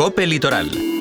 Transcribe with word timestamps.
Cope 0.00 0.24
Litoral 0.24 0.99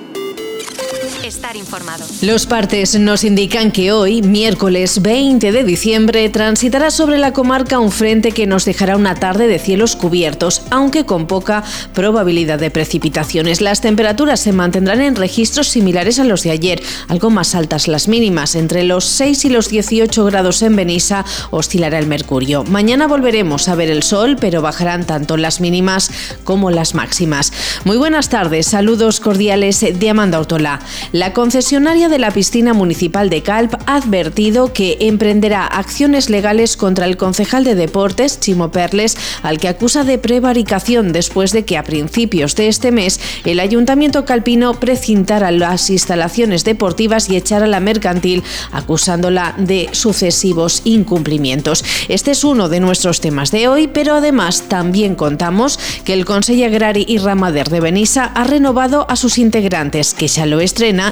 estar 1.24 1.56
informado. 1.56 2.06
Los 2.22 2.46
partes 2.46 2.98
nos 3.00 3.24
indican 3.24 3.72
que 3.72 3.92
hoy, 3.92 4.22
miércoles 4.22 5.02
20 5.02 5.52
de 5.52 5.64
diciembre, 5.64 6.30
transitará 6.30 6.92
sobre 6.92 7.18
la 7.18 7.34
comarca 7.34 7.80
un 7.80 7.92
frente 7.92 8.32
que 8.32 8.48
nos 8.48 8.66
dejará 8.66 8.96
una 8.96 9.16
tarde 9.16 9.48
de 9.48 9.60
cielos 9.60 9.96
cubiertos, 9.96 10.62
aunque 10.70 11.06
con 11.06 11.28
poca 11.28 11.64
probabilidad 11.94 12.60
de 12.60 12.72
precipitaciones. 12.72 13.62
Las 13.62 13.82
temperaturas 13.82 14.40
se 14.40 14.54
mantendrán 14.54 15.02
en 15.02 15.16
registros 15.16 15.68
similares 15.68 16.20
a 16.20 16.24
los 16.24 16.44
de 16.44 16.52
ayer, 16.52 16.82
algo 17.08 17.30
más 17.30 17.56
altas 17.56 17.88
las 17.88 18.08
mínimas. 18.08 18.56
Entre 18.56 18.84
los 18.84 19.06
6 19.06 19.46
y 19.46 19.50
los 19.50 19.70
18 19.70 20.26
grados 20.26 20.62
en 20.62 20.76
Benissa 20.76 21.26
oscilará 21.52 22.00
el 22.00 22.08
mercurio. 22.08 22.64
Mañana 22.64 23.08
volveremos 23.08 23.68
a 23.68 23.76
ver 23.76 23.90
el 23.90 24.04
sol, 24.04 24.38
pero 24.40 24.62
bajarán 24.62 25.06
tanto 25.06 25.38
las 25.38 25.62
mínimas 25.62 26.12
como 26.44 26.72
las 26.72 26.94
máximas. 26.94 27.52
Muy 27.86 27.98
buenas 27.98 28.30
tardes, 28.30 28.68
saludos 28.68 29.20
cordiales 29.20 29.80
de 29.80 30.10
Amanda 30.10 30.40
Ortola. 30.40 30.80
La 31.12 31.34
concesionaria 31.34 32.08
de 32.08 32.20
la 32.20 32.30
piscina 32.30 32.76
municipal 32.76 33.32
de 33.32 33.42
Calp 33.42 33.74
ha 33.88 33.96
advertido 33.96 34.74
que 34.74 34.98
emprenderá 35.00 35.66
acciones 35.66 36.30
legales 36.30 36.78
contra 36.78 37.08
el 37.08 37.18
concejal 37.18 37.64
de 37.64 37.74
deportes, 37.74 38.40
Chimo 38.40 38.70
Perles, 38.70 39.18
al 39.42 39.58
que 39.58 39.70
acusa 39.70 40.04
de 40.04 40.20
prevaricación 40.20 41.12
después 41.12 41.52
de 41.52 41.66
que 41.66 41.78
a 41.78 41.84
principios 41.84 42.56
de 42.56 42.68
este 42.68 42.92
mes 42.92 43.20
el 43.44 43.60
ayuntamiento 43.60 44.24
calpino 44.24 44.76
precintara 44.76 45.50
las 45.50 45.90
instalaciones 45.90 46.64
deportivas 46.64 47.28
y 47.28 47.38
echara 47.38 47.66
la 47.66 47.80
mercantil 47.80 48.44
acusándola 48.72 49.56
de 49.58 49.90
sucesivos 49.94 50.84
incumplimientos. 50.84 51.84
Este 52.08 52.32
es 52.32 52.44
uno 52.44 52.70
de 52.70 52.82
nuestros 52.82 53.20
temas 53.20 53.50
de 53.50 53.68
hoy, 53.68 53.88
pero 53.88 54.16
además 54.16 54.66
también 54.68 55.16
contamos 55.16 55.80
que 56.06 56.14
el 56.14 56.26
Consejo 56.26 56.66
Agrario 56.66 57.04
y 57.08 57.18
Ramader 57.18 57.70
de 57.70 57.80
Benissa 57.80 58.26
ha 58.26 58.44
renovado 58.44 59.08
a 59.10 59.16
sus 59.16 59.40
integrantes, 59.40 60.14
que 60.14 60.28
ya 60.28 60.46
lo 60.46 60.62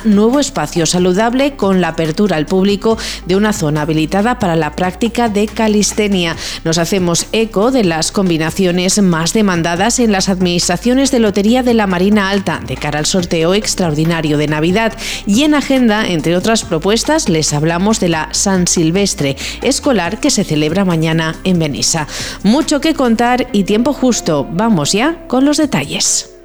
nuevo 0.03 0.39
espacio 0.39 0.85
saludable 0.85 1.55
con 1.55 1.81
la 1.81 1.89
apertura 1.89 2.37
al 2.37 2.45
público 2.45 2.97
de 3.25 3.35
una 3.35 3.53
zona 3.53 3.81
habilitada 3.81 4.39
para 4.39 4.55
la 4.55 4.75
práctica 4.75 5.29
de 5.29 5.47
calistenia. 5.47 6.35
Nos 6.63 6.77
hacemos 6.77 7.27
eco 7.31 7.71
de 7.71 7.83
las 7.83 8.11
combinaciones 8.11 9.01
más 9.01 9.33
demandadas 9.33 9.99
en 9.99 10.11
las 10.11 10.29
administraciones 10.29 11.11
de 11.11 11.19
Lotería 11.19 11.63
de 11.63 11.73
la 11.73 11.87
Marina 11.87 12.29
Alta 12.29 12.59
de 12.65 12.75
cara 12.75 12.99
al 12.99 13.05
sorteo 13.05 13.53
extraordinario 13.53 14.37
de 14.37 14.47
Navidad. 14.47 14.93
Y 15.25 15.43
en 15.43 15.53
agenda, 15.53 16.07
entre 16.07 16.35
otras 16.35 16.63
propuestas, 16.63 17.29
les 17.29 17.53
hablamos 17.53 17.99
de 17.99 18.09
la 18.09 18.29
San 18.31 18.67
Silvestre 18.67 19.35
escolar 19.61 20.19
que 20.19 20.29
se 20.29 20.43
celebra 20.43 20.85
mañana 20.85 21.35
en 21.43 21.59
Benissa. 21.59 22.07
Mucho 22.43 22.81
que 22.81 22.93
contar 22.93 23.47
y 23.51 23.63
tiempo 23.63 23.93
justo. 23.93 24.47
Vamos 24.51 24.91
ya 24.91 25.27
con 25.27 25.45
los 25.45 25.57
detalles. 25.57 26.36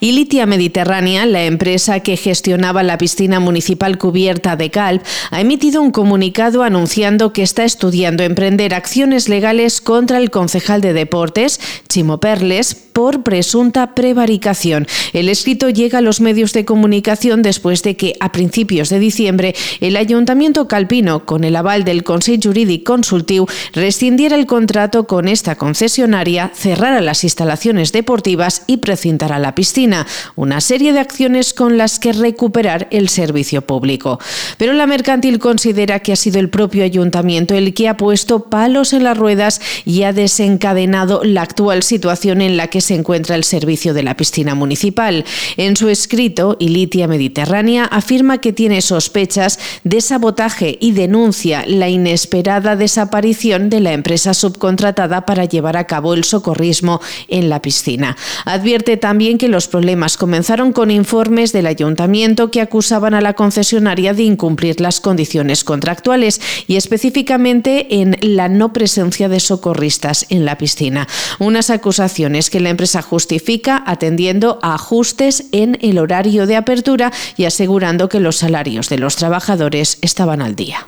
Ilitia 0.00 0.46
Mediterránea, 0.46 1.26
la 1.26 1.44
empresa 1.44 2.00
que 2.00 2.16
gestionaba 2.16 2.82
la 2.82 2.98
piscina 2.98 3.40
municipal 3.40 3.98
cubierta 3.98 4.54
de 4.54 4.70
Calp, 4.70 5.02
ha 5.30 5.40
emitido 5.40 5.82
un 5.82 5.90
comunicado 5.90 6.62
anunciando 6.62 7.32
que 7.32 7.42
está 7.42 7.64
estudiando 7.64 8.22
emprender 8.22 8.74
acciones 8.74 9.28
legales 9.28 9.80
contra 9.80 10.18
el 10.18 10.30
concejal 10.30 10.80
de 10.80 10.92
deportes, 10.92 11.60
Chimo 11.88 12.18
Perles, 12.18 12.87
por 12.98 13.22
presunta 13.22 13.94
prevaricación. 13.94 14.88
El 15.12 15.28
escrito 15.28 15.70
llega 15.70 15.98
a 15.98 16.00
los 16.00 16.20
medios 16.20 16.52
de 16.52 16.64
comunicación 16.64 17.42
después 17.42 17.84
de 17.84 17.96
que, 17.96 18.16
a 18.18 18.32
principios 18.32 18.88
de 18.88 18.98
diciembre, 18.98 19.54
el 19.78 19.96
Ayuntamiento 19.96 20.66
Calpino, 20.66 21.24
con 21.24 21.44
el 21.44 21.54
aval 21.54 21.84
del 21.84 22.02
Consejo 22.02 22.48
Jurídico 22.48 22.94
Consultivo, 22.94 23.46
rescindiera 23.72 24.34
el 24.34 24.46
contrato 24.46 25.06
con 25.06 25.28
esta 25.28 25.54
concesionaria, 25.54 26.50
cerrara 26.52 27.00
las 27.00 27.22
instalaciones 27.22 27.92
deportivas 27.92 28.64
y 28.66 28.78
precintara 28.78 29.38
la 29.38 29.54
piscina 29.54 30.04
una 30.34 30.60
serie 30.60 30.92
de 30.92 30.98
acciones 30.98 31.54
con 31.54 31.78
las 31.78 32.00
que 32.00 32.12
recuperar 32.12 32.88
el 32.90 33.08
servicio 33.10 33.62
público. 33.62 34.18
Pero 34.56 34.72
la 34.72 34.88
mercantil 34.88 35.38
considera 35.38 36.00
que 36.00 36.12
ha 36.12 36.16
sido 36.16 36.40
el 36.40 36.50
propio 36.50 36.82
ayuntamiento 36.82 37.54
el 37.54 37.74
que 37.74 37.86
ha 37.86 37.96
puesto 37.96 38.46
palos 38.46 38.92
en 38.92 39.04
las 39.04 39.16
ruedas 39.16 39.60
y 39.84 40.02
ha 40.02 40.12
desencadenado 40.12 41.22
la 41.22 41.42
actual 41.42 41.84
situación 41.84 42.40
en 42.40 42.56
la 42.56 42.66
que 42.66 42.87
se 42.88 42.94
encuentra 42.94 43.36
el 43.36 43.44
servicio 43.44 43.92
de 43.92 44.02
la 44.02 44.16
piscina 44.16 44.54
municipal. 44.54 45.24
En 45.56 45.76
su 45.76 45.88
escrito, 45.90 46.56
Ilitia 46.58 47.06
Mediterránea 47.06 47.84
afirma 47.84 48.38
que 48.38 48.54
tiene 48.54 48.80
sospechas 48.80 49.58
de 49.84 50.00
sabotaje 50.00 50.78
y 50.80 50.92
denuncia 50.92 51.64
la 51.66 51.90
inesperada 51.90 52.76
desaparición 52.76 53.68
de 53.68 53.80
la 53.80 53.92
empresa 53.92 54.32
subcontratada 54.32 55.26
para 55.26 55.44
llevar 55.44 55.76
a 55.76 55.86
cabo 55.86 56.14
el 56.14 56.24
socorrismo 56.24 57.00
en 57.28 57.50
la 57.50 57.60
piscina. 57.60 58.16
Advierte 58.46 58.96
también 58.96 59.36
que 59.36 59.48
los 59.48 59.68
problemas 59.68 60.16
comenzaron 60.16 60.72
con 60.72 60.90
informes 60.90 61.52
del 61.52 61.66
ayuntamiento 61.66 62.50
que 62.50 62.62
acusaban 62.62 63.12
a 63.12 63.20
la 63.20 63.34
concesionaria 63.34 64.14
de 64.14 64.22
incumplir 64.22 64.80
las 64.80 65.00
condiciones 65.00 65.62
contractuales 65.62 66.40
y 66.66 66.76
específicamente 66.76 68.00
en 68.00 68.16
la 68.22 68.48
no 68.48 68.72
presencia 68.72 69.28
de 69.28 69.40
socorristas 69.40 70.24
en 70.30 70.46
la 70.46 70.56
piscina. 70.56 71.06
Unas 71.38 71.68
acusaciones 71.68 72.48
que 72.48 72.60
la 72.60 72.70
empresa 72.78 73.02
justifica 73.02 73.82
atendiendo 73.86 74.60
a 74.62 74.74
ajustes 74.74 75.46
en 75.50 75.78
el 75.80 75.98
horario 75.98 76.46
de 76.46 76.54
apertura 76.54 77.10
y 77.36 77.44
asegurando 77.44 78.08
que 78.08 78.20
los 78.20 78.36
salarios 78.36 78.88
de 78.88 78.98
los 78.98 79.16
trabajadores 79.16 79.98
estaban 80.00 80.40
al 80.40 80.54
día. 80.54 80.86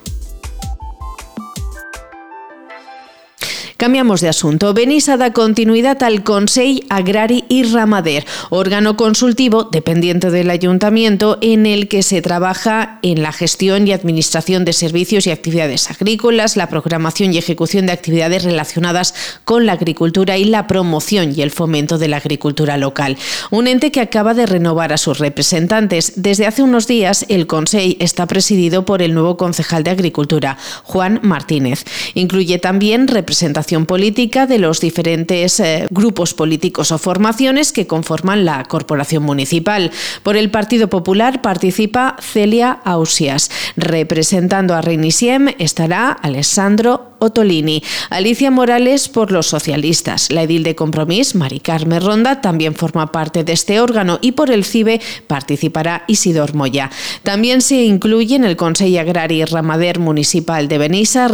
Cambiamos 3.81 4.21
de 4.21 4.29
asunto. 4.29 4.75
Benissa 4.75 5.17
da 5.17 5.33
continuidad 5.33 6.03
al 6.03 6.23
Consell 6.23 6.85
Agrari 6.91 7.45
y 7.49 7.63
Ramader, 7.63 8.27
órgano 8.51 8.95
consultivo 8.95 9.65
dependiente 9.65 10.31
del 10.31 10.51
ayuntamiento 10.51 11.39
en 11.41 11.65
el 11.65 11.89
que 11.89 12.03
se 12.03 12.21
trabaja 12.21 12.99
en 13.01 13.23
la 13.23 13.33
gestión 13.33 13.89
y 13.89 13.93
administración 13.93 14.67
de 14.67 14.75
servicios 14.75 15.27
y 15.27 15.31
actividades 15.31 15.91
agrícolas, 15.91 16.59
la 16.59 16.69
programación 16.69 17.33
y 17.33 17.39
ejecución 17.39 17.87
de 17.87 17.93
actividades 17.93 18.45
relacionadas 18.45 19.15
con 19.47 19.65
la 19.65 19.73
agricultura 19.73 20.37
y 20.37 20.45
la 20.45 20.67
promoción 20.67 21.33
y 21.35 21.41
el 21.41 21.51
fomento 21.51 21.97
de 21.97 22.09
la 22.09 22.19
agricultura 22.19 22.77
local. 22.77 23.17
Un 23.51 23.67
ente 23.67 23.91
que 23.91 24.03
acaba 24.03 24.35
de 24.35 24.45
renovar 24.45 24.93
a 24.93 24.99
sus 24.99 25.19
representantes. 25.19 26.13
Desde 26.17 26.47
hace 26.47 26.63
unos 26.63 26.87
días, 26.87 27.25
el 27.31 27.47
Consell 27.47 27.97
está 27.99 28.27
presidido 28.27 28.85
por 28.85 29.01
el 29.01 29.15
nuevo 29.15 29.39
concejal 29.39 29.85
de 29.85 29.91
Agricultura, 29.93 30.59
Juan 30.83 31.19
Martínez. 31.23 31.87
Incluye 32.15 32.59
también 32.59 33.09
representación 33.09 33.87
política 33.87 34.47
de 34.47 34.59
los 34.59 34.81
diferentes 34.81 35.60
eh, 35.60 35.87
grupos 35.91 36.34
políticos 36.34 36.93
o 36.93 36.98
formaciones 36.98 37.72
que 37.72 37.87
conforman 37.87 38.44
la 38.44 38.65
corporación 38.65 39.22
municipal. 39.22 39.91
Por 40.22 40.37
el 40.37 40.50
Partido 40.50 40.88
Popular 40.88 41.43
participa 41.43 42.16
Celia 42.21 42.81
Ausias. 42.84 43.50
Representando 43.76 44.75
a 44.75 44.81
Reinisiem 44.81 45.48
estará 45.59 46.10
Alessandro 46.10 47.10
Otolini. 47.21 47.82
Alicia 48.09 48.50
Morales 48.50 49.09
por 49.09 49.31
los 49.31 49.47
socialistas. 49.47 50.32
La 50.32 50.42
edil 50.42 50.62
de 50.62 50.75
Compromís, 50.75 51.34
Mari 51.34 51.60
Carmen 51.60 52.00
Ronda, 52.00 52.41
también 52.41 52.75
forma 52.75 53.12
parte 53.12 53.44
de 53.44 53.53
este 53.53 53.81
órgano 53.81 54.19
y 54.22 54.32
por 54.32 54.50
el 54.50 54.65
CIBE 54.65 55.00
participará 55.27 56.04
Isidor 56.09 56.54
Moya. 56.54 56.91
También 57.22 57.60
se 57.60 57.84
incluye 57.84 58.37
en 58.37 58.44
el 58.44 58.56
Consejo 58.56 58.81
Agrario 58.98 59.38
y 59.38 59.44
Ramader 59.44 59.98
Municipal 59.98 60.69
de 60.69 60.78
Benissa 60.78 61.28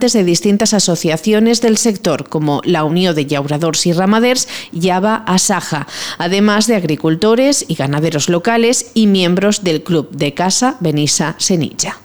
de 0.00 0.24
distintas 0.24 0.74
asociaciones 0.74 1.60
del 1.60 1.76
sector 1.76 2.28
como 2.28 2.62
la 2.64 2.84
Unión 2.84 3.14
de 3.14 3.26
Llauradors 3.26 3.86
y 3.86 3.92
Ramaders 3.92 4.48
y 4.72 4.88
ABA 4.88 5.16
Asaja, 5.26 5.86
además 6.18 6.66
de 6.66 6.76
agricultores 6.76 7.64
y 7.68 7.74
ganaderos 7.74 8.28
locales 8.28 8.90
y 8.94 9.06
miembros 9.06 9.62
del 9.62 9.82
Club 9.82 10.10
de 10.10 10.34
Casa 10.34 10.76
Benissa 10.80 11.34
Senilla. 11.38 11.98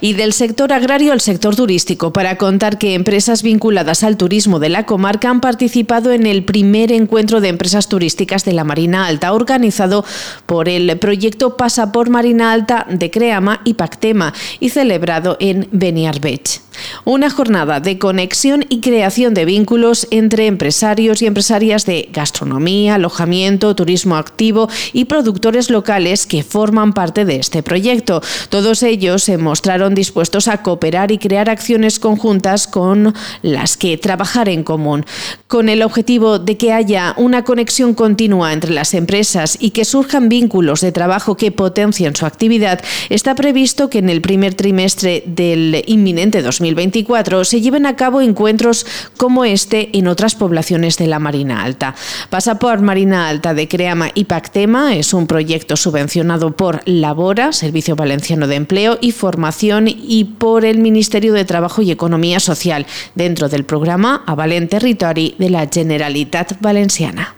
Y 0.00 0.14
del 0.14 0.32
sector 0.32 0.72
agrario 0.72 1.12
al 1.12 1.20
sector 1.20 1.56
turístico 1.56 2.12
para 2.12 2.36
contar 2.36 2.78
que 2.78 2.94
empresas 2.94 3.42
vinculadas 3.42 4.02
al 4.04 4.16
turismo 4.16 4.58
de 4.58 4.68
la 4.68 4.86
comarca 4.86 5.30
han 5.30 5.40
participado 5.40 6.12
en 6.12 6.26
el 6.26 6.44
primer 6.44 6.92
encuentro 6.92 7.40
de 7.40 7.48
empresas 7.48 7.88
turísticas 7.88 8.44
de 8.44 8.52
la 8.52 8.64
Marina 8.64 9.06
Alta 9.06 9.32
organizado 9.32 10.04
por 10.46 10.68
el 10.68 10.98
proyecto 10.98 11.56
Pasaport 11.56 12.10
Marina 12.10 12.52
Alta 12.52 12.86
de 12.88 13.10
Creama 13.10 13.60
y 13.64 13.74
Pactema 13.74 14.32
y 14.60 14.70
celebrado 14.70 15.36
en 15.40 15.68
Beniarbech. 15.72 16.65
Una 17.04 17.30
jornada 17.30 17.80
de 17.80 17.98
conexión 17.98 18.64
y 18.68 18.80
creación 18.80 19.34
de 19.34 19.44
vínculos 19.44 20.06
entre 20.10 20.46
empresarios 20.46 21.22
y 21.22 21.26
empresarias 21.26 21.86
de 21.86 22.08
gastronomía, 22.12 22.96
alojamiento, 22.96 23.74
turismo 23.74 24.16
activo 24.16 24.68
y 24.92 25.06
productores 25.06 25.70
locales 25.70 26.26
que 26.26 26.42
forman 26.42 26.92
parte 26.92 27.24
de 27.24 27.36
este 27.36 27.62
proyecto. 27.62 28.22
Todos 28.48 28.82
ellos 28.82 29.22
se 29.22 29.38
mostraron 29.38 29.94
dispuestos 29.94 30.48
a 30.48 30.62
cooperar 30.62 31.12
y 31.12 31.18
crear 31.18 31.48
acciones 31.48 31.98
conjuntas 31.98 32.66
con 32.66 33.14
las 33.42 33.76
que 33.76 33.96
trabajar 33.96 34.48
en 34.48 34.64
común, 34.64 35.04
con 35.46 35.68
el 35.68 35.82
objetivo 35.82 36.38
de 36.38 36.56
que 36.56 36.72
haya 36.72 37.14
una 37.16 37.44
conexión 37.44 37.94
continua 37.94 38.52
entre 38.52 38.72
las 38.72 38.94
empresas 38.94 39.56
y 39.60 39.70
que 39.70 39.84
surjan 39.84 40.28
vínculos 40.28 40.80
de 40.80 40.92
trabajo 40.92 41.36
que 41.36 41.52
potencien 41.52 42.16
su 42.16 42.26
actividad. 42.26 42.80
Está 43.08 43.34
previsto 43.34 43.88
que 43.88 43.98
en 43.98 44.10
el 44.10 44.20
primer 44.20 44.54
trimestre 44.54 45.22
del 45.26 45.82
inminente 45.86 46.42
2020 46.42 46.65
2024 46.74 47.44
se 47.44 47.60
lleven 47.60 47.86
a 47.86 47.96
cabo 47.96 48.20
encuentros 48.20 48.86
como 49.16 49.44
este 49.44 49.96
en 49.96 50.08
otras 50.08 50.34
poblaciones 50.34 50.96
de 50.96 51.06
la 51.06 51.18
Marina 51.18 51.62
Alta. 51.62 51.94
Pasaporte 52.30 52.82
Marina 52.82 53.28
Alta 53.28 53.54
de 53.54 53.68
Creama 53.68 54.10
y 54.14 54.24
Pactema 54.24 54.96
es 54.96 55.14
un 55.14 55.26
proyecto 55.26 55.76
subvencionado 55.76 56.56
por 56.56 56.82
Labora, 56.86 57.52
Servicio 57.52 57.96
Valenciano 57.96 58.46
de 58.46 58.56
Empleo 58.56 58.98
y 59.00 59.12
Formación, 59.12 59.86
y 59.88 60.24
por 60.24 60.64
el 60.64 60.78
Ministerio 60.78 61.32
de 61.32 61.44
Trabajo 61.44 61.82
y 61.82 61.90
Economía 61.90 62.40
Social, 62.40 62.86
dentro 63.14 63.48
del 63.48 63.64
programa 63.64 64.24
Avalent 64.26 64.70
Territori 64.70 65.34
de 65.38 65.50
la 65.50 65.68
Generalitat 65.72 66.60
Valenciana. 66.60 67.35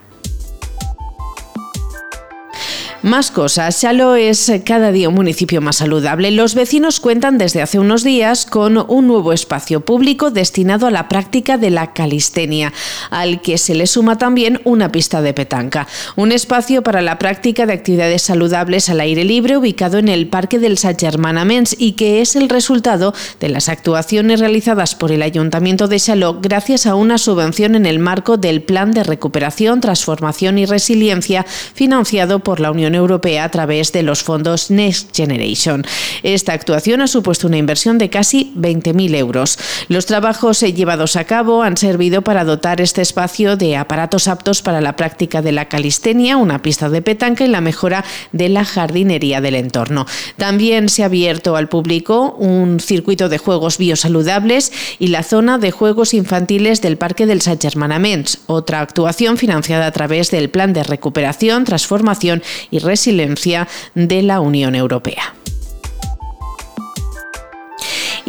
Más 3.08 3.30
cosas. 3.30 3.80
Chalo 3.80 4.16
es 4.16 4.52
cada 4.66 4.92
día 4.92 5.08
un 5.08 5.14
municipio 5.14 5.62
más 5.62 5.76
saludable. 5.76 6.30
Los 6.30 6.54
vecinos 6.54 7.00
cuentan 7.00 7.38
desde 7.38 7.62
hace 7.62 7.78
unos 7.78 8.04
días 8.04 8.44
con 8.44 8.76
un 8.76 9.06
nuevo 9.06 9.32
espacio 9.32 9.80
público 9.80 10.30
destinado 10.30 10.86
a 10.86 10.90
la 10.90 11.08
práctica 11.08 11.56
de 11.56 11.70
la 11.70 11.94
calistenia, 11.94 12.74
al 13.08 13.40
que 13.40 13.56
se 13.56 13.74
le 13.74 13.86
suma 13.86 14.18
también 14.18 14.60
una 14.64 14.92
pista 14.92 15.22
de 15.22 15.32
petanca. 15.32 15.88
Un 16.16 16.32
espacio 16.32 16.82
para 16.82 17.00
la 17.00 17.18
práctica 17.18 17.64
de 17.64 17.72
actividades 17.72 18.20
saludables 18.20 18.90
al 18.90 19.00
aire 19.00 19.24
libre 19.24 19.56
ubicado 19.56 19.96
en 19.96 20.08
el 20.08 20.28
Parque 20.28 20.58
del 20.58 20.78
Germanaments 20.78 21.76
y 21.78 21.92
que 21.92 22.20
es 22.20 22.36
el 22.36 22.50
resultado 22.50 23.14
de 23.40 23.48
las 23.48 23.70
actuaciones 23.70 24.38
realizadas 24.38 24.94
por 24.94 25.12
el 25.12 25.22
Ayuntamiento 25.22 25.88
de 25.88 25.98
Chaló 25.98 26.40
gracias 26.42 26.84
a 26.84 26.94
una 26.94 27.16
subvención 27.16 27.74
en 27.74 27.86
el 27.86 28.00
marco 28.00 28.36
del 28.36 28.60
Plan 28.60 28.92
de 28.92 29.02
Recuperación, 29.02 29.80
Transformación 29.80 30.58
y 30.58 30.66
Resiliencia 30.66 31.46
financiado 31.72 32.40
por 32.40 32.60
la 32.60 32.70
Unión 32.70 32.97
Europea 32.98 33.44
a 33.44 33.50
través 33.50 33.92
de 33.92 34.02
los 34.02 34.22
fondos 34.22 34.70
Next 34.70 35.16
Generation. 35.16 35.84
Esta 36.22 36.52
actuación 36.52 37.00
ha 37.00 37.06
supuesto 37.06 37.46
una 37.46 37.56
inversión 37.56 37.98
de 37.98 38.10
casi 38.10 38.52
20.000 38.56 39.14
euros. 39.16 39.58
Los 39.88 40.06
trabajos 40.06 40.60
llevados 40.60 41.16
a 41.16 41.24
cabo 41.24 41.62
han 41.62 41.76
servido 41.76 42.22
para 42.22 42.44
dotar 42.44 42.80
este 42.80 43.02
espacio 43.02 43.56
de 43.56 43.76
aparatos 43.76 44.28
aptos 44.28 44.62
para 44.62 44.80
la 44.80 44.96
práctica 44.96 45.42
de 45.42 45.52
la 45.52 45.68
calistenia, 45.68 46.36
una 46.36 46.62
pista 46.62 46.88
de 46.88 47.02
petanca 47.02 47.44
y 47.44 47.48
la 47.48 47.60
mejora 47.60 48.04
de 48.32 48.48
la 48.48 48.64
jardinería 48.64 49.40
del 49.40 49.54
entorno. 49.54 50.06
También 50.36 50.88
se 50.88 51.02
ha 51.02 51.06
abierto 51.06 51.56
al 51.56 51.68
público 51.68 52.34
un 52.38 52.80
circuito 52.80 53.28
de 53.28 53.38
juegos 53.38 53.78
biosaludables 53.78 54.72
y 54.98 55.08
la 55.08 55.22
zona 55.22 55.58
de 55.58 55.70
juegos 55.70 56.14
infantiles 56.14 56.82
del 56.82 56.96
Parque 56.96 57.26
del 57.26 57.42
Sant 57.42 57.62
Germanaments, 57.62 58.40
otra 58.46 58.80
actuación 58.80 59.36
financiada 59.36 59.86
a 59.86 59.92
través 59.92 60.30
del 60.30 60.50
Plan 60.50 60.72
de 60.72 60.82
Recuperación, 60.82 61.64
Transformación 61.64 62.42
y 62.70 62.77
resiliencia 62.78 63.68
de 63.94 64.22
la 64.22 64.40
Unión 64.40 64.74
Europea. 64.74 65.34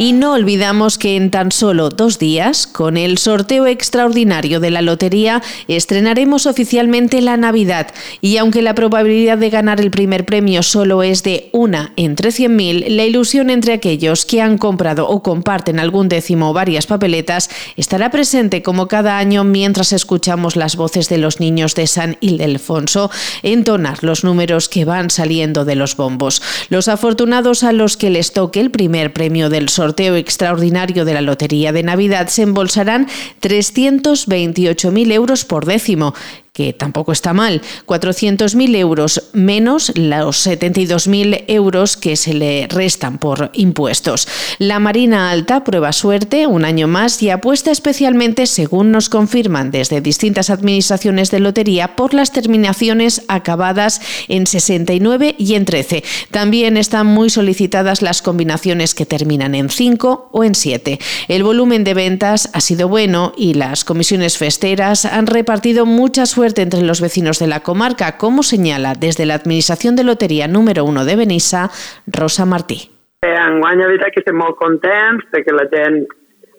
Y 0.00 0.14
no 0.14 0.32
olvidamos 0.32 0.96
que 0.96 1.14
en 1.14 1.30
tan 1.30 1.52
solo 1.52 1.90
dos 1.90 2.18
días, 2.18 2.66
con 2.66 2.96
el 2.96 3.18
sorteo 3.18 3.66
extraordinario 3.66 4.58
de 4.58 4.70
la 4.70 4.80
lotería, 4.80 5.42
estrenaremos 5.68 6.46
oficialmente 6.46 7.20
la 7.20 7.36
Navidad. 7.36 7.88
Y 8.22 8.38
aunque 8.38 8.62
la 8.62 8.74
probabilidad 8.74 9.36
de 9.36 9.50
ganar 9.50 9.78
el 9.78 9.90
primer 9.90 10.24
premio 10.24 10.62
solo 10.62 11.02
es 11.02 11.22
de 11.22 11.50
una 11.52 11.92
entre 11.96 12.30
100.000, 12.30 12.88
la 12.88 13.04
ilusión 13.04 13.50
entre 13.50 13.74
aquellos 13.74 14.24
que 14.24 14.40
han 14.40 14.56
comprado 14.56 15.06
o 15.06 15.22
comparten 15.22 15.78
algún 15.78 16.08
décimo 16.08 16.48
o 16.48 16.54
varias 16.54 16.86
papeletas 16.86 17.50
estará 17.76 18.10
presente 18.10 18.62
como 18.62 18.88
cada 18.88 19.18
año 19.18 19.44
mientras 19.44 19.92
escuchamos 19.92 20.56
las 20.56 20.76
voces 20.76 21.10
de 21.10 21.18
los 21.18 21.40
niños 21.40 21.74
de 21.74 21.86
San 21.86 22.16
Ildefonso 22.20 23.10
entonar 23.42 24.02
los 24.02 24.24
números 24.24 24.70
que 24.70 24.86
van 24.86 25.10
saliendo 25.10 25.66
de 25.66 25.74
los 25.74 25.94
bombos. 25.94 26.40
Los 26.70 26.88
afortunados 26.88 27.64
a 27.64 27.72
los 27.72 27.98
que 27.98 28.08
les 28.08 28.32
toque 28.32 28.60
el 28.60 28.70
primer 28.70 29.12
premio 29.12 29.50
del 29.50 29.68
sorteo 29.68 29.89
sorteo 29.90 30.14
extraordinario 30.14 31.04
de 31.04 31.14
la 31.14 31.20
Lotería 31.20 31.72
de 31.72 31.82
Navidad 31.82 32.28
se 32.28 32.42
embolsarán 32.42 33.08
328.000 33.42 35.12
euros 35.12 35.44
por 35.44 35.66
décimo 35.66 36.14
que 36.52 36.72
tampoco 36.72 37.12
está 37.12 37.32
mal, 37.32 37.62
400.000 37.86 38.76
euros 38.76 39.30
menos 39.32 39.92
los 39.96 40.46
72.000 40.46 41.44
euros 41.46 41.96
que 41.96 42.16
se 42.16 42.34
le 42.34 42.66
restan 42.66 43.18
por 43.18 43.50
impuestos. 43.54 44.26
La 44.58 44.78
Marina 44.80 45.30
Alta 45.30 45.64
prueba 45.64 45.92
suerte 45.92 46.46
un 46.46 46.64
año 46.64 46.88
más 46.88 47.22
y 47.22 47.30
apuesta 47.30 47.70
especialmente, 47.70 48.46
según 48.46 48.90
nos 48.90 49.08
confirman 49.08 49.70
desde 49.70 50.00
distintas 50.00 50.50
administraciones 50.50 51.30
de 51.30 51.40
lotería, 51.40 51.94
por 51.96 52.14
las 52.14 52.32
terminaciones 52.32 53.22
acabadas 53.28 54.00
en 54.28 54.46
69 54.46 55.36
y 55.38 55.54
en 55.54 55.64
13. 55.64 56.02
También 56.30 56.76
están 56.76 57.06
muy 57.06 57.30
solicitadas 57.30 58.02
las 58.02 58.22
combinaciones 58.22 58.94
que 58.94 59.06
terminan 59.06 59.54
en 59.54 59.70
5 59.70 60.30
o 60.32 60.44
en 60.44 60.54
7. 60.54 60.98
El 61.28 61.42
volumen 61.42 61.84
de 61.84 61.94
ventas 61.94 62.50
ha 62.52 62.60
sido 62.60 62.88
bueno 62.88 63.32
y 63.36 63.54
las 63.54 63.84
comisiones 63.84 64.36
festeras 64.36 65.04
han 65.04 65.26
repartido 65.26 65.86
muchas 65.86 66.34
suerte 66.40 66.62
entre 66.62 66.80
los 66.80 67.02
vecinos 67.02 67.38
de 67.38 67.46
la 67.46 67.60
comarca, 67.60 68.16
como 68.16 68.42
señala 68.42 68.94
desde 68.98 69.26
la 69.26 69.34
Administración 69.34 69.94
de 69.94 70.04
Lotería 70.04 70.48
número 70.48 70.86
1 70.86 71.04
de 71.04 71.14
Benissa, 71.14 71.68
Rosa 72.06 72.46
Martí. 72.46 72.88
Enguany, 73.20 73.76
la 73.76 73.88
veritat 73.90 74.14
que 74.14 74.22
estem 74.22 74.38
molt 74.40 74.56
contents 74.56 75.26
perquè 75.28 75.52
la 75.52 75.66
gent 75.68 75.98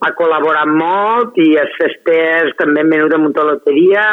ha 0.06 0.12
col·laborat 0.20 0.70
molt 0.70 1.34
i 1.42 1.48
els 1.58 1.74
festers 1.80 2.54
també 2.62 2.84
han 2.84 2.94
venut 2.94 3.16
a 3.18 3.22
muntar 3.24 3.48
loteria 3.48 4.06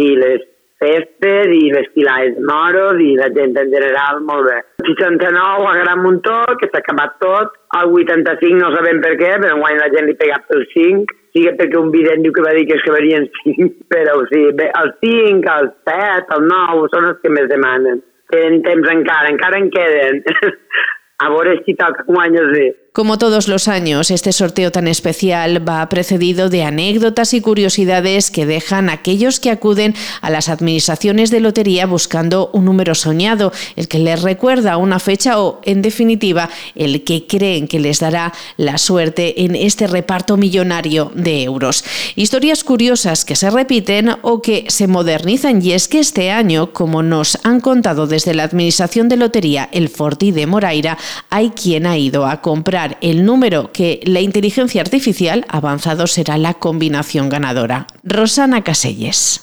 i 0.00 0.08
les 0.16 0.48
festes 0.80 1.52
i 1.60 1.68
les 1.76 1.92
filades 1.92 2.38
de 2.40 2.48
moros 2.48 3.04
i 3.04 3.12
la 3.20 3.28
gent 3.36 3.52
en 3.60 3.68
general 3.76 4.24
molt 4.24 4.48
bé. 4.48 4.58
El 4.80 4.94
69 4.94 5.68
a 5.74 5.78
Gran 5.82 6.00
Muntó, 6.06 6.40
que 6.56 6.72
s'ha 6.72 6.80
acabat 6.80 7.20
tot, 7.20 7.52
el 7.82 7.92
85 8.00 8.64
no 8.64 8.72
sabem 8.78 9.04
per 9.04 9.18
què, 9.20 9.36
però 9.44 9.58
enguany 9.58 9.76
la 9.84 9.92
gent 9.92 10.08
li 10.08 10.16
ha 10.16 10.24
pegat 10.24 10.48
pel 10.48 10.64
5, 10.72 11.19
sigui 11.34 11.54
perquè 11.58 11.78
un 11.80 11.90
vident 11.94 12.22
diu 12.24 12.34
que 12.36 12.44
va 12.44 12.54
dir 12.56 12.66
que 12.68 12.76
es 12.78 12.86
quedarien 12.86 13.26
5, 13.42 13.70
però 13.92 14.20
o 14.20 14.28
sigui, 14.30 14.52
bé, 14.60 14.70
el 14.82 14.94
5, 15.04 15.56
el 15.56 15.72
7, 15.88 16.38
el 16.38 16.48
9 16.52 16.88
són 16.94 17.10
els 17.12 17.20
que 17.22 17.34
més 17.34 17.50
demanen. 17.52 18.02
Tenen 18.30 18.62
temps 18.66 18.90
encara, 18.92 19.30
encara 19.32 19.58
en 19.58 19.70
queden. 19.74 20.22
a 21.24 21.28
veure 21.28 21.58
si 21.64 21.74
toca 21.78 22.06
guanyes 22.08 22.52
bé. 22.54 22.68
Como 22.92 23.18
todos 23.18 23.46
los 23.46 23.68
años, 23.68 24.10
este 24.10 24.32
sorteo 24.32 24.72
tan 24.72 24.88
especial 24.88 25.66
va 25.66 25.88
precedido 25.88 26.48
de 26.48 26.64
anécdotas 26.64 27.34
y 27.34 27.40
curiosidades 27.40 28.32
que 28.32 28.46
dejan 28.46 28.90
aquellos 28.90 29.38
que 29.38 29.52
acuden 29.52 29.94
a 30.22 30.28
las 30.28 30.48
administraciones 30.48 31.30
de 31.30 31.38
lotería 31.38 31.86
buscando 31.86 32.50
un 32.52 32.64
número 32.64 32.96
soñado, 32.96 33.52
el 33.76 33.86
que 33.86 34.00
les 34.00 34.20
recuerda 34.20 34.76
una 34.76 34.98
fecha 34.98 35.40
o, 35.40 35.60
en 35.62 35.82
definitiva, 35.82 36.50
el 36.74 37.04
que 37.04 37.28
creen 37.28 37.68
que 37.68 37.78
les 37.78 38.00
dará 38.00 38.32
la 38.56 38.76
suerte 38.76 39.44
en 39.44 39.54
este 39.54 39.86
reparto 39.86 40.36
millonario 40.36 41.12
de 41.14 41.44
euros. 41.44 41.84
Historias 42.16 42.64
curiosas 42.64 43.24
que 43.24 43.36
se 43.36 43.50
repiten 43.50 44.16
o 44.22 44.42
que 44.42 44.64
se 44.66 44.88
modernizan 44.88 45.64
y 45.64 45.74
es 45.74 45.86
que 45.86 46.00
este 46.00 46.32
año, 46.32 46.72
como 46.72 47.04
nos 47.04 47.38
han 47.44 47.60
contado 47.60 48.08
desde 48.08 48.34
la 48.34 48.42
Administración 48.42 49.08
de 49.08 49.16
Lotería 49.16 49.68
El 49.70 49.90
Forti 49.90 50.32
de 50.32 50.48
Moraira, 50.48 50.98
hay 51.28 51.50
quien 51.50 51.86
ha 51.86 51.96
ido 51.96 52.26
a 52.26 52.40
comprar 52.40 52.79
el 53.00 53.24
número 53.24 53.70
que 53.72 54.00
la 54.04 54.20
inteligencia 54.20 54.82
artificial 54.82 55.44
avanzado 55.48 56.06
será 56.06 56.38
la 56.38 56.54
combinación 56.54 57.28
ganadora. 57.28 57.86
Rosana 58.02 58.64
Caselles. 58.64 59.40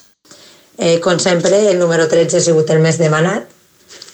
Eh, 0.78 1.00
com 1.00 1.20
sempre, 1.20 1.72
el 1.72 1.80
número 1.80 2.08
13 2.08 2.38
ha 2.38 2.42
sigut 2.42 2.70
el 2.70 2.82
més 2.86 3.00
demanat. 3.02 3.50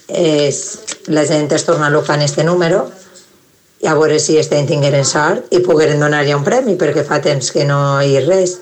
És, 0.08 0.60
la 1.08 1.24
gent 1.28 1.52
es 1.56 1.66
torna 1.68 1.90
loca 1.90 2.16
en 2.16 2.22
este 2.22 2.44
número 2.44 2.90
i 3.84 3.88
a 3.88 3.96
veure 3.96 4.20
si 4.20 4.38
este 4.40 4.58
any 4.60 4.68
tingueren 4.68 5.04
sort 5.08 5.52
i 5.52 5.60
pogueren 5.64 6.00
donar 6.00 6.22
ja 6.28 6.38
un 6.38 6.44
premi, 6.44 6.78
perquè 6.80 7.04
fa 7.08 7.20
temps 7.24 7.52
que 7.52 7.66
no 7.68 8.00
hi 8.00 8.20
res. 8.24 8.58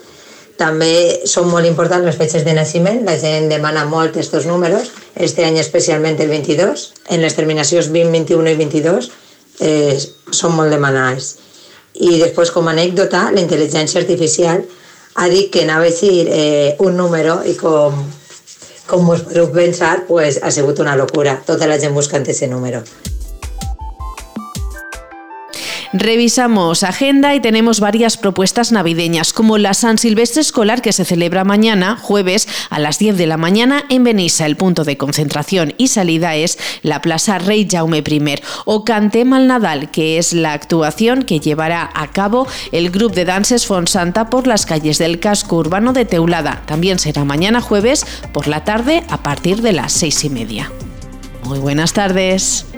També 0.58 1.26
són 1.30 1.50
molt 1.50 1.66
importants 1.70 2.06
les 2.06 2.18
fetges 2.18 2.46
de 2.46 2.54
naixement, 2.58 3.04
la 3.06 3.18
gent 3.22 3.50
demana 3.50 3.86
molt 3.90 4.18
aquests 4.18 4.48
números, 4.50 4.92
este 5.16 5.46
any 5.46 5.60
especialment 5.62 6.18
el 6.22 6.30
22, 6.34 6.88
en 7.10 7.22
les 7.22 7.38
terminacions 7.38 7.90
20, 7.94 8.14
21 8.18 8.54
i 8.54 8.58
22 8.62 9.12
eh, 9.62 9.96
són 10.32 10.56
molt 10.58 10.74
demanats. 10.74 11.36
I 12.02 12.18
després, 12.20 12.52
com 12.52 12.68
a 12.68 12.74
anècdota, 12.76 13.28
la 13.36 13.44
intel·ligència 13.44 14.02
artificial 14.02 14.64
ha 15.16 15.28
dit 15.30 15.52
que 15.54 15.66
anava 15.68 15.88
a 15.88 15.96
ser 15.96 16.14
eh, 16.28 16.76
un 16.80 16.98
número 16.98 17.42
i 17.46 17.56
com, 17.60 17.98
com 18.88 19.10
us 19.14 19.26
podeu 19.28 19.52
pensar, 19.54 20.06
pues, 20.08 20.40
ha 20.42 20.52
sigut 20.52 20.80
una 20.80 20.96
locura. 20.96 21.38
Tota 21.46 21.68
la 21.68 21.80
gent 21.80 21.96
buscant 21.96 22.26
aquest 22.26 22.48
número. 22.52 22.84
Revisamos 25.94 26.84
agenda 26.84 27.36
y 27.36 27.42
tenemos 27.42 27.82
varias 27.82 28.16
propuestas 28.16 28.72
navideñas, 28.72 29.34
como 29.34 29.58
la 29.58 29.74
San 29.74 29.98
Silvestre 29.98 30.40
Escolar 30.42 30.82
que 30.82 30.94
se 30.94 31.04
celebra 31.04 31.44
mañana, 31.44 31.98
jueves, 31.98 32.48
a 32.70 32.80
las 32.80 32.98
10 32.98 33.18
de 33.18 33.28
la 33.28 33.36
mañana 33.36 33.84
en 33.90 34.06
Benissa. 34.06 34.46
El 34.46 34.56
punto 34.56 34.86
de 34.86 34.96
concentración 34.96 35.74
y 35.78 35.90
salida 35.90 36.36
es 36.36 36.58
la 36.82 37.02
Plaza 37.02 37.40
Rey 37.40 37.68
Jaume 37.70 37.98
I. 37.98 38.36
O 38.64 38.86
Cantem 38.86 39.34
al 39.34 39.48
Nadal, 39.48 39.92
que 39.92 40.18
es 40.18 40.32
la 40.32 40.54
actuación 40.54 41.24
que 41.24 41.42
llevará 41.42 41.90
a 41.94 42.08
cabo 42.08 42.48
el 42.72 42.90
grupo 42.90 43.16
de 43.16 43.26
dances 43.26 43.66
Fonsanta 43.66 44.30
por 44.30 44.48
las 44.48 44.66
calles 44.66 44.98
del 44.98 45.20
casco 45.20 45.58
urbano 45.58 45.92
de 45.92 46.06
Teulada. 46.06 46.64
También 46.68 47.00
será 47.00 47.26
mañana 47.26 47.60
jueves 47.60 48.06
por 48.32 48.48
la 48.48 48.64
tarde 48.64 49.04
a 49.10 49.18
partir 49.24 49.62
de 49.62 49.74
las 49.74 49.92
seis 49.92 50.24
y 50.24 50.30
media. 50.30 50.72
Muy 51.44 51.60
buenas 51.60 51.92
tardes. 51.92 52.71